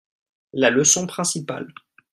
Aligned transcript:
La 0.53 0.71
leçon 0.71 1.05
principale. 1.05 1.71